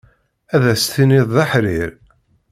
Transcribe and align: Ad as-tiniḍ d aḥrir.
Ad 0.55 0.63
as-tiniḍ 0.73 1.27
d 1.35 1.37
aḥrir. 1.43 1.91